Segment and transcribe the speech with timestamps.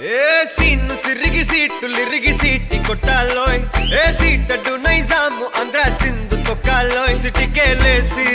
[0.00, 3.60] ఏ సీన్ను సిరిగి సీట్లు లిరిగి సీటి కొట్టాలోయ్.
[3.94, 7.20] ఏ సీటడ్డు నైజాము ఆంధ్ర సింధు తొక్కాలోయ్.
[7.20, 8.28] సిటికేలేసి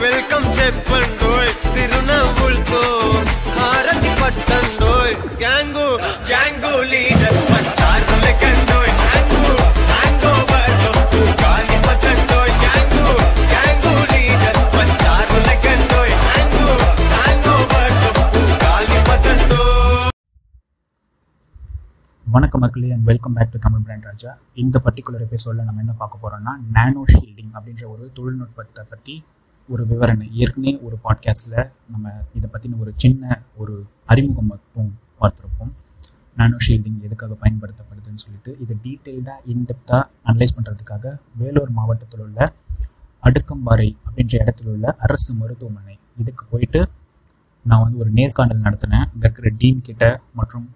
[0.00, 1.52] వెల్కమ్ చెప్పండోయ్.
[1.74, 2.82] సిరునవ్వులతో
[3.58, 5.14] హారతి పట్టండోయ్.
[5.38, 5.88] గ్యాంగు
[6.28, 8.77] గ్యాంగు లీడర్ పంచారు లెక్కండోయ్
[22.34, 24.30] வணக்கம் மக்களே and welcome back to Tamil brand Raja.
[24.62, 29.14] இந்த பர்டிகுலர் எபிசோடில் நம்ம என்ன பார்க்க போகிறோம்னா நானோ ஷீல்டிங் அப்படின்ற ஒரு தொழில்நுட்பத்தை பற்றி
[29.68, 30.26] ஒரு விவரணை.
[30.40, 31.56] ஏற்கனவே ஒரு பாட்காஸ்ட்டில்
[31.92, 33.74] நம்ம இதை பற்றின ஒரு சின்ன ஒரு
[34.12, 35.72] அறிமுகம் மட்டும் பார்த்துருப்போம்.
[36.40, 42.52] நானோ ஷீல்டிங் எதுக்காக பயன்படுத்தப்படுதுன்னு சொல்லிட்டு இது டீட்டெயில்டாக இன்டெப்த்தாக அனலைஸ் பண்ணுறதுக்காக வேலூர் மாவட்டத்தில் உள்ள
[43.28, 45.96] அடுக்கம்பாறை அப்படின்ற இடத்துல உள்ள அரசு மருத்துவமனை.
[46.22, 46.82] இதுக்கு போயிட்டு
[47.64, 49.06] நான் வந்து ஒரு நேர்காணல் நடத்தினேன்.
[49.12, 50.04] அங்கே இருக்கிற டீன் கிட்ட
[50.40, 50.68] மற்றும்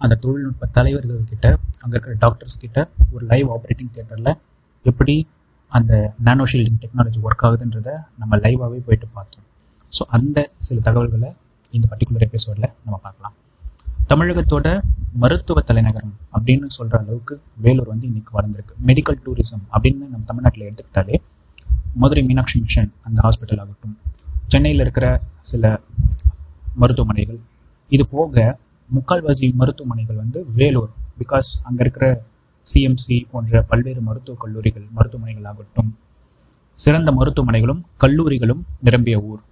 [0.00, 1.46] அந்த தொழில்நுட்ப தலைவர்கள்கிட்ட
[1.82, 2.78] அங்கே இருக்கிற டாக்டர்ஸ் கிட்ட
[3.14, 4.32] ஒரு லைவ் ஆப்ரேட்டிங் தியேட்டரில்
[4.90, 5.14] எப்படி
[5.70, 5.92] அந்த
[6.26, 9.46] நானோ ஷீல்டிங் டெக்னாலஜி ஒர்க் ஆகுதுன்றதை நம்ம லைவாகவே போயிட்டு பார்த்தோம்.
[9.96, 11.30] ஸோ அந்த சில தகவல்களை
[11.76, 13.34] இந்த பர்டிகுலர் எபிசோடில் நம்ம பார்க்கலாம்.
[14.10, 14.68] தமிழகத்தோட
[15.22, 17.34] மருத்துவ தலைநகரம் அப்படின்னு சொல்கிற அளவுக்கு
[17.64, 18.74] வேலூர் வந்து இன்னைக்கு வளர்ந்துருக்கு.
[18.88, 21.18] மெடிக்கல் டூரிசம் அப்படின்னு நம்ம தமிழ்நாட்டில் எடுத்துக்கிட்டாலே
[22.02, 23.96] மதுரை மீனாட்சி மிஷன் அந்த ஹாஸ்பிட்டல் ஆகட்டும்.
[24.52, 25.06] சென்னையில் இருக்கிற
[25.50, 25.64] சில
[26.82, 27.40] மருத்துவமனைகள்.
[27.90, 28.44] இது போக
[28.92, 32.06] முக்கால்வாசி மருத்துவமனைகள் வந்து வேலூர் பிகாஸ் அங்கே இருக்கிற
[32.66, 35.90] சிஎம்சி போன்ற பல்வேறு மருத்துவக் கல்லூரிகள் மருத்துவமனைகள் ஆகட்டும்.
[36.78, 39.42] சிறந்த மருத்துவமனைகளும் கல்லூரிகளும் நிரம்பிய ஊர்.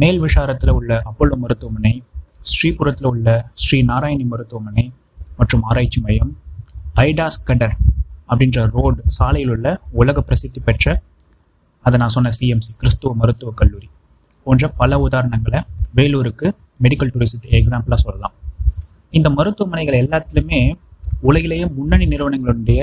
[0.00, 2.02] மேல் விஷாரத்தில் உள்ள அப்பல்லோ மருத்துவமனை
[2.50, 4.92] ஸ்ரீபுரத்தில் உள்ள ஸ்ரீ நாராயணி மருத்துவமனை
[5.36, 6.32] மற்றும் ஆராய்ச்சி மையம்
[6.94, 7.76] ஐடாஸ் கடர்
[8.28, 11.02] அப்படின்ற ரோடு சாலையில் உள்ள உலக பிரசித்தி பெற்ற
[11.84, 13.88] அதை நான் சொன்ன சிஎம்சி கிறிஸ்துவ மருத்துவக் கல்லூரி
[14.44, 15.60] போன்ற பல உதாரணங்களை
[15.94, 16.46] வேலூருக்கு
[16.82, 18.34] மெடிக்கல் டூரிசத்தை எக்ஸாம்பிளாக சொல்லலாம்.
[19.16, 20.60] இந்த மருத்துவமனைகள் எல்லாத்துலேயுமே
[21.20, 22.80] உலகிலேயே முன்னணி நிறுவனங்களுடைய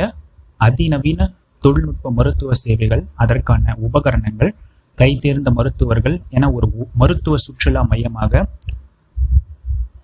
[0.58, 1.28] அதிநவீன
[1.64, 4.52] தொழில்நுட்ப மருத்துவ சேவைகள் அதற்கான உபகரணங்கள்
[4.98, 8.50] கைதேர்ந்த மருத்துவர்கள் என ஒரு மருத்துவ சுற்றுலா மையமாக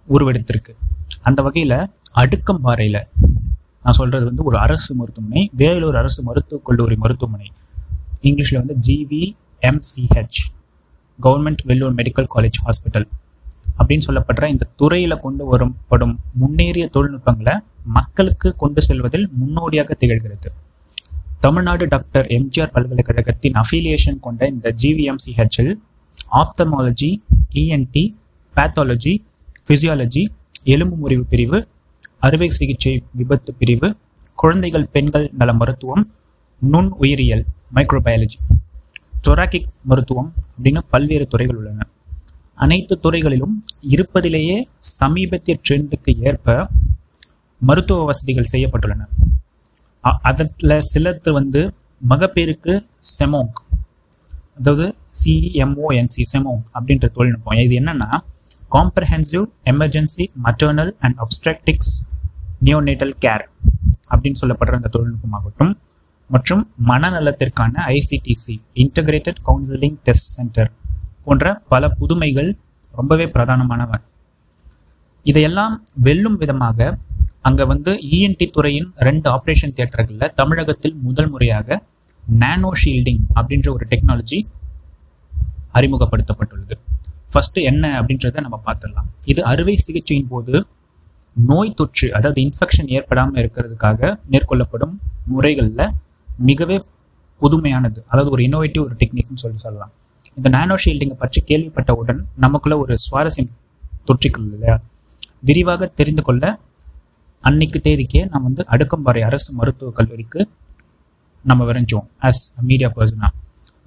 [0.09, 0.73] உருவெடுத்திருக்கு.
[1.21, 1.77] அந்த வகையில்
[2.15, 3.01] அடுக்கம்பாறையில்
[3.83, 7.51] நான் சொல்கிறது வந்து ஒரு அரசு மருத்துவமனை வேலூர் அரசு மருத்துவக் கல்லூரி மருத்துவமனை.
[8.21, 10.39] இங்கிலீஷில் வந்து GVMCH
[11.23, 13.07] government Vellore medical college hospital
[13.79, 17.55] அப்படின்னு சொல்லப்படுற இந்த துறையில் கொண்டு வரப்படும் முன்னேறிய தொழில்நுட்பங்களை
[17.97, 20.49] மக்களுக்கு கொண்டு செல்வதில் முன்னோடியாக திகழ்கிறது.
[21.39, 25.73] தமிழ்நாடு டாக்டர் எம்ஜிஆர் பல்கலைக்கழகத்தின் அஃபிலியேஷன் கொண்ட இந்த ஜிவிஎம்சிஹெச்சில்
[26.41, 27.09] ஆப்தமாலஜி
[27.53, 28.03] இஎன்டி
[28.55, 29.13] பேத்தாலஜி
[29.67, 30.23] ஃபிசியாலஜி
[30.63, 31.59] எலும்பு முறிவு பிரிவு
[32.19, 33.95] அறுவை சிகிச்சை விபத்து பிரிவு
[34.35, 36.03] குழந்தைகள் பெண்கள் நல மருத்துவம்
[36.61, 37.45] நுண் உயிரியல்
[37.75, 38.39] மைக்ரோபயாலஜி
[39.27, 41.88] தொராக்கிக் மருத்துவம் அப்படின்னு பல்வேறு துறைகள் உள்ளன.
[42.63, 43.56] அனைத்து துறைகளிலும்
[43.94, 44.57] இருப்பதிலேயே
[44.97, 46.56] சமீபத்திய ட்ரெண்டுக்கு ஏற்ப
[47.62, 49.03] மருத்துவ வசதிகள் செய்யப்பட்டுள்ளன.
[50.29, 51.62] அதில் சிலது வந்து
[52.12, 52.73] மகப்பேருக்கு
[53.13, 53.53] செமோங்
[54.59, 54.85] அதாவது
[55.22, 57.57] சிஎம்ஓஎன்சி செமோங் அப்படின்ற தொழில்நுட்பம்.
[57.66, 58.09] இது என்னன்னா
[58.75, 61.94] comprehensive emergency maternal and obstetrics
[62.68, 63.45] neonatal care
[64.12, 65.74] அப்படின்னு சொல்லப்படுற அந்த தொழில்நுட்பமாகட்டும்
[66.29, 70.72] மற்றும் மனநலத்திற்கான ICTC integrated counselling test centre
[71.27, 72.49] போன்ற பல புதுமைகள்
[72.99, 73.97] ரொம்பவே பிரதானமானவை.
[75.29, 75.73] இதையெல்லாம்
[76.05, 76.89] வெல்லும் விதமாக
[77.47, 81.77] அங்கே வந்து இஎன்டி துறையின் ரெண்டு ஆப்ரேஷன் தியேட்டர்களில் தமிழகத்தில் முதல் முறையாக
[82.43, 84.39] நானோ ஷீல்டிங் அப்படின்ற ஒரு டெக்னாலஜி
[85.77, 86.75] அறிமுகப்படுத்தப்பட்டுள்ளது.
[87.33, 89.07] ஃபஸ்ட்டு என்ன அப்படின்றத நம்ம பார்த்துடலாம்.
[89.31, 90.53] இது அறுவை சிகிச்சையின் போது
[91.35, 94.94] நோய் தொற்று அதாவது இன்ஃபெக்ஷன் ஏற்படாமல் இருக்கிறதுக்காக மேற்கொள்ளப்படும்
[95.33, 95.94] முறைகளில்
[96.49, 96.77] மிகவே
[97.41, 97.99] புதுமையானது.
[98.11, 99.94] அதாவது ஒரு இன்னோவேட்டிவ் ஒரு டெக்னிக்னு சொல்லி சொல்லலாம்.
[100.37, 103.51] இந்த நானோ ஷீல்டிங்கை பற்றி கேள்விப்பட்டவுடன் நமக்குள்ள ஒரு சுவாரஸ்யம்
[104.05, 104.75] தொற்றிக்கொள்ள இல்லையா?
[105.41, 106.43] விரிவாக தெரிந்து கொள்ள
[107.43, 110.39] அன்னைக்கு தேதிக்கே நான் வந்து அடுக்கம்பாறை அரசு மருத்துவக் கல்லூரிக்கு
[111.45, 113.33] நம்ம விரைஞ்சோம் ஆஸ் மீடியா பர்சனாக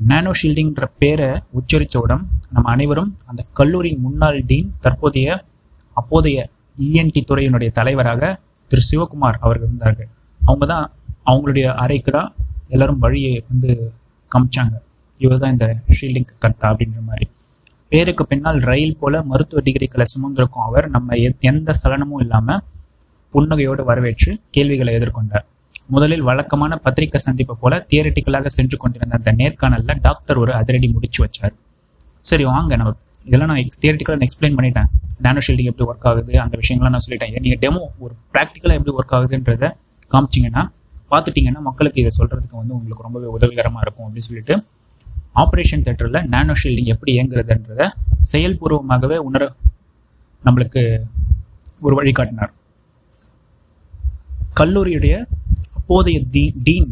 [0.00, 5.28] நானோ ஷீல்டிங்ன்ற பேரை உச்சரித்தவுடன் நம்ம அனைவரும் அந்த கல்லூரியின் முன்னாள் டீன் தற்போதைய
[5.96, 6.38] அப்போதைய
[6.78, 8.22] இஎன்டி துறையினுடைய தலைவராக
[8.70, 10.08] திரு சிவகுமார் அவர்கள் இருந்தார்கள்.
[10.40, 10.86] அவங்க தான்
[11.26, 12.30] அவங்களுடைய அறைக்கு தான்
[12.68, 13.70] எல்லாரும் வழியை வந்து
[14.30, 14.74] காமிச்சாங்க.
[15.24, 15.66] இவர் தான் இந்த
[15.98, 17.26] ஷீல்டிங் கர்த்தா அப்படின்ற மாதிரி.
[17.92, 21.16] பேருக்கு பின்னால் ரயில் போல மருத்துவ டிகிரிகளை சுமந்திருக்கும் அவர் நம்ம
[21.50, 22.60] எந்த சலனமும் இல்லாமல்
[23.34, 25.44] புன்னகையோடு வரவேற்று கேள்விகளை எதிர்கொண்டார்.
[25.94, 31.54] முதலில் வழக்கமான பத்திரிகை சந்திப்பை போல தியரிட்டிக்கலாக சென்று கொண்டிருந்த அந்த நேர்காணலில் டாக்டர் ஒரு அதிரடி முடிச்சு வச்சார்.
[32.30, 32.92] சரி வாங்க நம்ம
[33.28, 34.88] இதெல்லாம் நான் தியரிட்டிக்கலாக எக்ஸ்பிளைன் பண்ணிட்டேன்.
[35.24, 37.32] நானோ ஷீல்டிங் எப்படி ஒர்க் ஆகுது அந்த விஷயங்கள்லாம் நான் சொல்லிட்டேன்.
[37.44, 39.68] நீங்கள் டெமோ ஒரு ப்ராக்டிக்கலாக எப்படி ஒர்க் ஆகுதுன்றத
[40.14, 40.62] காமிச்சிங்கன்னா
[41.12, 44.54] பார்த்துட்டிங்கன்னா மக்களுக்கு இதை சொல்கிறதுக்கு வந்து உங்களுக்கு ரொம்பவே உதவிகரமாக இருக்கும் அப்படின்னு சொல்லிட்டு
[45.34, 47.82] ஆப்ரேஷன் தேட்டரில் நானோ ஷீல்டிங் எப்படி இயங்குறதுன்றத
[48.30, 49.42] செயல்பூர்வமாகவே உணர
[50.44, 50.82] நம்மளுக்கு
[51.82, 52.52] ஒரு வழிகாட்டினார்
[54.54, 55.14] கல்லூரியுடைய
[55.78, 56.90] அப்போதைய தி டீன்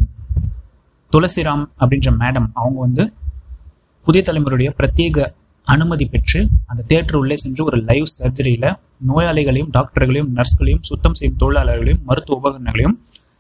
[1.13, 3.05] துளசிராம் அப்படின்ற மேடம் அவங்க வந்து
[4.07, 5.27] புதிய தலைமுறையுடைய பிரத்யேக
[5.67, 8.69] அனுமதி பெற்று அந்த தேட்டர் உள்ளே சென்று ஒரு லைவ் சர்ஜரியில்
[9.09, 12.97] நோயாளிகளையும் டாக்டர்களையும் நர்ஸ்களையும் சுத்தம் செய்யும் தொழிலாளர்களையும் மருத்துவ உபகரணங்களையும்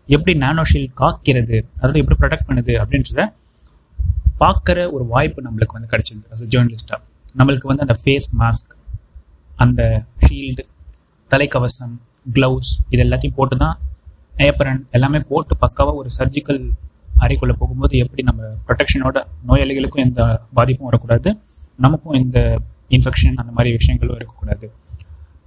[0.08, 3.22] எப்படி நானோஷீல் காக்கிறது அதாவது எப்படி ப்ரொடெக்ட் பண்ணுது அப்படின்றத
[4.40, 7.00] பார்க்குற ஒரு வாய்ப்பு நம்மளுக்கு வந்து கிடைச்சிருது அஸ் ஜேர்னலிஸ்டாக
[7.38, 8.72] நம்மளுக்கு வந்து அந்த ஃபேஸ் மாஸ்க்
[9.56, 9.82] அந்த
[10.26, 10.64] ஷீல்டு
[11.30, 11.94] தலைக்கவசம்
[12.32, 13.78] க்ளவுஸ் இது எல்லாத்தையும் போட்டு தான்
[14.36, 16.60] ஏப்பரன் எல்லாமே போட்டு பக்காவாக ஒரு சர்ஜிக்கல்
[17.20, 19.18] அறைக்குள்ளே போகும்போது எப்படி நம்ம ப்ரொடெக்ஷனோட
[19.48, 21.30] நோயாளிகளுக்கும் எந்த பாதிப்பும் வரக்கூடாது.
[21.76, 22.38] நமக்கும் எந்த
[22.88, 24.66] இன்ஃபெக்ஷன் அந்த மாதிரி விஷயங்களும் இருக்கக்கூடாது.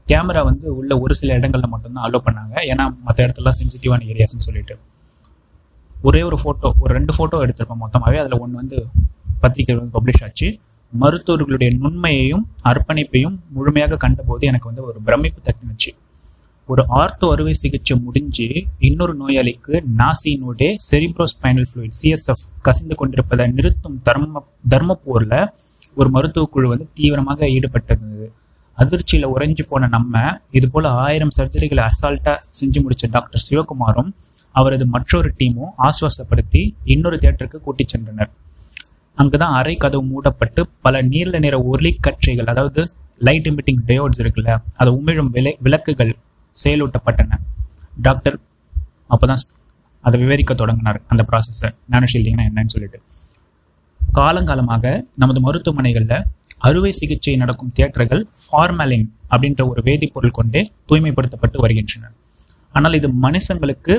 [0.08, 2.56] கேமரா வந்து உள்ள ஒரு சில இடங்களில் மட்டும்தான் அலோவ் பண்ணாங்க.
[2.72, 4.78] ஏன்னா மற்ற இடத்துலலாம் சென்சிட்டிவான ஏரியாஸ்னு சொல்லிட்டு.
[6.02, 8.78] ஒரே ஒரு ஃபோட்டோ ஒரு ரெண்டு ஃபோட்டோ எடுத்திருப்போம் மொத்தமாகவே அதில் ஒன்று வந்து
[9.42, 10.48] பத்திரிகை வந்து பப்ளிஷ் ஆச்சு.
[10.94, 15.92] மருத்துவர்களுடைய நுண்மையையும் அர்ப்பணிப்பையும் முழுமையாக கண்டபோது எனக்கு வந்து ஒரு பிரமிப்பு தட்டினுச்சு
[16.70, 18.48] ஒரு ஆர்த்தோ அறுவை சிகிச்சை முடிஞ்சு
[18.80, 25.40] இன்னொரு நோயாளிக்கு நாசினோடே செரிப்ரோஸ்பைனல் ஃப்ளூயிட் சிஎஸ்எஃப் கசிந்து கொண்டிருப்பதை நிறுத்தும் தர்ம தர்மப்போரில்
[25.96, 28.28] ஒரு மருத்துவ குழு வந்து தீவிரமாக ஈடுபட்டிருந்தது
[28.78, 30.14] அதிர்ச்சியில் உறைஞ்சு போன நம்ம
[30.52, 34.12] இது போல் ஆயிரம் சர்ஜரிகளை அசால்ட்டாக செஞ்சு முடித்த டாக்டர் சிவகுமாரும்
[34.52, 38.32] அவரது மற்றொரு டீமும் ஆசுவாசப்படுத்தி இன்னொரு தியேட்டருக்கு கூட்டிச் சென்றனர்.
[39.18, 42.82] அங்குதான் அறை கதவு மூடப்பட்டு பல நீல நிற ஒலிக்கற்றைகள் அதாவது
[43.18, 46.14] லைட் எமிட்டிங் டயோட்ஸ் இருக்குல்ல அதை உமிழும் விலை விளக்குகள்
[46.56, 47.40] செயலூட்டப்பட்டன.
[48.02, 48.38] டாக்டர்
[49.10, 49.44] அப்போதான்
[50.04, 53.00] அதை விவரிக்க தொடங்கினார் அந்த ப்ராசஸை நானோஷீல்டிங்னா என்னன்னு சொல்லிட்டு.
[54.20, 56.24] காலங்காலமாக நமது மருத்துவமனைகளில்
[56.58, 62.12] அறுவை சிகிச்சை நடக்கும் தியேட்டர்கள் ஃபார்மலின் அப்படின்ற ஒரு வேதிப்பொருள் கொண்டே தூய்மைப்படுத்தப்பட்டு வருகின்றன.
[62.72, 63.94] ஆனால் இது மனுஷங்களுக்கு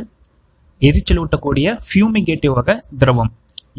[0.88, 3.30] எரிச்சல் ஊட்டக்கூடிய ஃபியூமிகேட்டிவ் வகை திரவம்.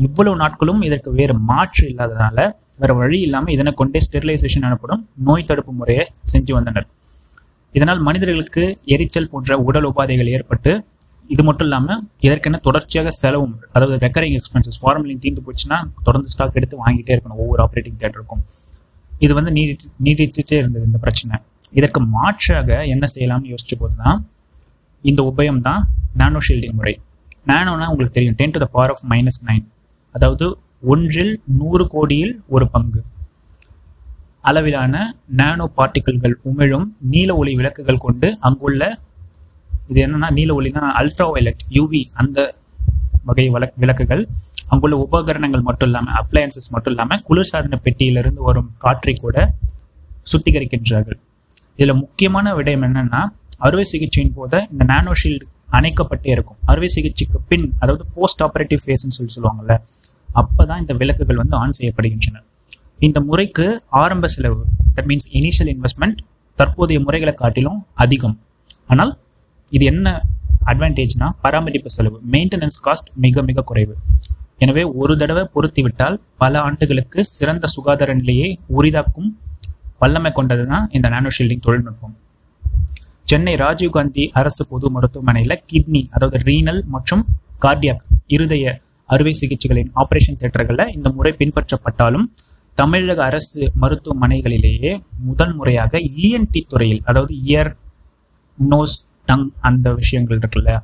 [0.05, 2.37] இவ்வளவு நாட்களும் இதற்கு வேறு மாற்று இல்லாததால
[2.81, 6.87] வேற வழி இல்லாமல் இதனை கொண்டே ஸ்டெரிலைசேஷன் எனப்படும் நோய் தடுப்பு முறையை செஞ்சு வந்தனர்.
[7.73, 8.63] இதனால் மனிதர்களுக்கு
[8.95, 10.71] எரிச்சல் போன்ற உடல் உபாதைகள் ஏற்பட்டு
[11.33, 15.77] இது மட்டும் இல்லாமல் இதற்கென தொடர்ச்சியாக செலவும் அதாவது ரெக்கரிங் எக்ஸ்பென்சஸ் ஃபார்மலின் தீர்ந்து போச்சுன்னா
[16.07, 18.43] தொடர்ந்து ஸ்டாக் எடுத்து வாங்கிட்டே இருக்கணும் ஒவ்வொரு ஆப்ரேட்டிங் தேட்டருக்கும்
[19.21, 19.73] இது வந்து நீடி
[20.05, 21.35] நீடிச்சுட்டே இருந்தது இந்த பிரச்சனை.
[21.79, 24.19] இதற்கு மாற்றாக என்ன செய்யலாம்னு யோசிச்ச போது தான்
[25.09, 25.81] இந்த உபயம் தான்
[26.21, 26.93] நானோ ஷீல்டிங் முறை.
[27.51, 28.37] நானோனா உங்களுக்கு தெரியும்.
[28.39, 29.65] Ten to the power of minus nine
[30.15, 30.45] அதாவது
[30.93, 33.01] ஒன்றில் நூறு கோடியில் ஒரு பங்கு.
[34.49, 34.95] அளவிலான
[35.39, 38.81] நானோ பார்ட்டிகிள்கள் உமிழும் நீல ஒளி விளக்குகள் கொண்டு அங்குள்ள
[39.91, 42.39] இது என்னன்னா நீல ஒளினா அல்ட்ரா வயலட் யூவி அந்த
[43.29, 44.23] வகை வழக் விளக்குகள்.
[44.71, 49.37] அங்குள்ள உபகரணங்கள் மட்டும் இல்லாமல் அப்ளையன்சஸ் மட்டும் இல்லாமல் குளிர்சாதன பெட்டியிலிருந்து வரும் காற்றை கூட
[50.31, 51.19] சுத்திகரிக்கின்றார்கள்.
[51.77, 53.21] இதில் முக்கியமான விடயம் என்னன்னா
[53.67, 55.45] அறுவை சிகிச்சையின் போது இந்த நானோ ஷீல்டு
[55.77, 56.59] அணைக்கப்பட்டே இருக்கும்.
[56.71, 59.75] அறுவை சிகிச்சைக்கு பின் அதாவது போஸ்ட் ஆப்ரேட்டிவ் ஃபேஸ்ன்னு சொல்லி சொல்லுவாங்கல்ல
[60.41, 62.37] அப்பதான் இந்த விளக்குகள் வந்து ஆன் செய்யப்படுகின்றன.
[63.07, 63.65] இந்த முறைக்கு
[64.03, 64.61] ஆரம்ப செலவு
[64.97, 66.19] தட் மீன்ஸ் இனிஷியல் இன்வெஸ்ட்மெண்ட்
[66.57, 68.35] தற்போதைய முறைகளை காட்டிலும் அதிகம்.
[68.93, 69.11] ஆனால்
[69.77, 70.07] இது என்ன
[70.71, 73.95] அட்வான்டேஜ்னா பராமரிப்பு செலவு மெயின்டெனன்ஸ் காஸ்ட் மிக மிக குறைவு.
[74.63, 79.31] எனவே ஒரு தடவை பொருத்தி விட்டால் பல ஆண்டுகளுக்கு சிறந்த சுகாதார நிலையை உரிதாக்கும்
[80.03, 82.13] வல்லமை கொண்டது தான் இந்த நானோ ஷீல்டிங் தொழில்நுட்பம்.
[83.33, 87.21] சென்னை ராஜீவ்காந்தி அரசு பொது மருத்துவமனையில் கிட்னி அதாவது ரீனல் மற்றும்
[87.61, 88.73] கார்டியாக் இருதய
[89.09, 92.25] அறுவை சிகிச்சைகளின் ஆபரேஷன் தியேட்டர்களில் இந்த முறை பின்பற்றப்பட்டாலும்
[92.75, 97.71] தமிழக அரசு மருத்துவமனைகளிலேயே முதல் முறையாக இஎன்டி துறையில் அதாவது இயர்
[98.57, 100.75] நோஸ் டங் அந்த விஷயங்கள் இருக்குல்ல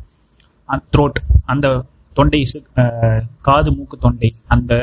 [0.93, 1.69] த்ரோட் அந்த
[2.13, 2.41] தொண்டை
[3.41, 4.73] காது மூக்கு தொண்டை அந்த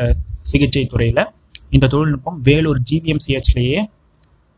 [0.43, 1.23] சிகிச்சை துறையில்
[1.71, 3.83] இந்த தொழில்நுட்பம் வேலூர் ஜிவிஎம்சிஹெச்லேயே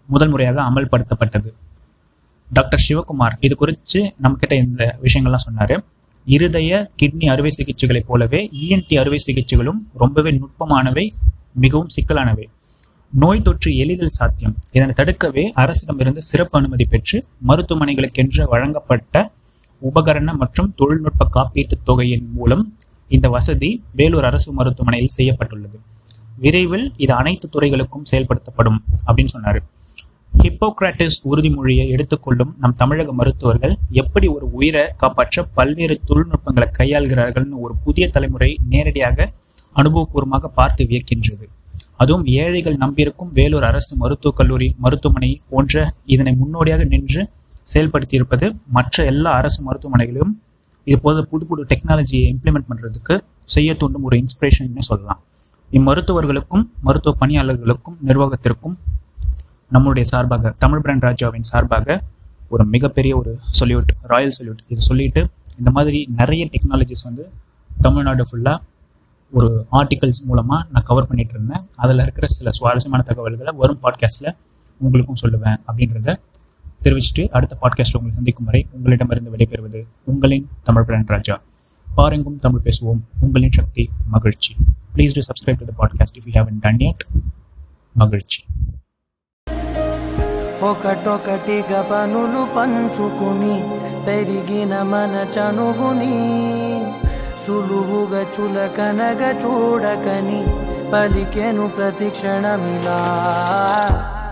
[0.09, 1.49] முதல் முறையாக அமல்படுத்தப்பட்டது.
[2.53, 3.37] டாக்டர் சிவகுமார்.
[3.41, 5.85] இது குறித்து நம்மக்கிட்ட இந்த விஷயங்கள்லாம் சொன்னார்.
[6.25, 11.09] இருதய கிட்னி அறுவை சிகிச்சைகளைப் போலவே இஎன்டி அறுவை சிகிச்சைகளும் ரொம்பவே நுட்பமானவை
[11.53, 12.45] மிகவும் சிக்கலானவை.
[13.13, 14.57] நோய் தொற்று எளிதில் சாத்தியம்.
[14.73, 19.33] இதனை தடுக்கவே அரசிடமிருந்து சிறப்பு அனுமதி பெற்று மருத்துவமனைகளுக்கென்று வழங்கப்பட்ட
[19.95, 22.77] உபகரண மற்றும் தொழில்நுட்ப காப்பீட்டுத் தொகையின் மூலம்
[23.09, 25.81] இந்த வசதி வேலூர் அரசு மருத்துவமனையில் செய்யப்பட்டுள்ளது.
[26.37, 29.63] விரைவில் இது அனைத்து துறைகளுக்கும் செயல்படுத்தப்படும் அப்படின்னு சொன்னார்.
[30.33, 38.09] ஹிப்போக்ராட்டிஸ் உறுதிமொழியை எடுத்துக்கொள்ளும் நம் தமிழக மருத்துவர்கள் எப்படி ஒரு உயிரை காப்பாற்ற பல்வேறு தொழில்நுட்பங்களை கையாள்கிறார்கள்னு ஒரு புதிய
[38.09, 39.33] தலைமுறை நேரடியாக
[39.75, 41.47] அனுபவபூர்வமாக பார்த்து வியக்கின்றது.
[41.97, 47.23] அதுவும் ஏழைகள் நம்பியிருக்கும் வேலூர் அரசு மருத்துவக் கல்லூரி மருத்துவமனை போன்ற இதனை முன்னோடியாக நின்று
[47.75, 50.35] செயல்படுத்தியிருப்பது மற்ற எல்லா அரசு மருத்துவமனைகளிலும்
[50.87, 55.21] இது போல புது புது டெக்னாலஜியை இம்ப்ளிமெண்ட் பண்ணுறதுக்கு செய்ய தூண்டும் ஒரு இன்ஸ்பிரேஷன் சொல்லலாம்.
[55.73, 58.77] இம்மருத்துவர்களுக்கும் மருத்துவ பணியாளர்களுக்கும் நிர்வாகத்திற்கும்
[59.73, 62.03] நம்மளுடைய சார்பாக தமிழ் பிராண்ட் ராஜாவின் சார்பாக
[62.49, 67.31] ஒரு மிகப்பெரிய ஒரு சொல்யூட் ராயல் சொல்யூட் இது சொல்லிட்டு இந்த மாதிரி நிறைய டெக்னாலஜிஸ் வந்து
[67.81, 68.59] தமிழ்நாடு ஃபுல்லாக
[69.31, 71.63] ஒரு ஆர்டிகல்ஸ் மூலமாக நான் கவர் பண்ணிட்டு இருந்தேன்.
[71.77, 74.37] அதில் இருக்கிற சில சுவாரஸ்யமான தகவல்களை வரும் பாட்காஸ்ட்டில்
[74.79, 76.17] உங்களுக்கும் சொல்லுவேன் அப்படின்றத
[76.83, 81.43] தெரிவிச்சுட்டு அடுத்த பாட்காஸ்ட்டில் உங்களை சந்திக்கும் வரை உங்களிடமிருந்து விடைபெறுவது உங்களின் தமிழ் பிராண்ட் ராஜா.
[81.95, 83.01] பாருங்கும் தமிழ் பேசுவோம்.
[83.21, 84.57] உங்களின் சக்தி மகிழ்ச்சி.
[84.95, 87.07] Please do subscribe to the podcast if you have done it
[87.95, 88.45] மகிழ்ச்சி.
[90.63, 93.57] ఒకటొకటిగా పనులు పంచుకుని
[94.07, 96.15] పెరిగిన మన చనువుని
[97.45, 100.41] సులువుగా చులకనగా చూడకని
[100.93, 102.99] పలికెను ప్రతిక్షణమిలా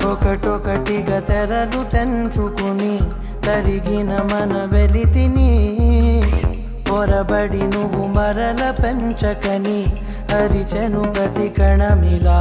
[0.06, 2.94] ఒకటొకటిగా తెరలు తెంచుకుని
[3.46, 5.50] తరిగిన మన వెలితిని
[6.88, 9.80] పొరబడి నువ్వు మరల పెంచకని
[10.34, 12.40] అరిచెను ప్రతి కణమిలా